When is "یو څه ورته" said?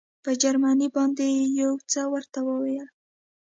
1.61-2.39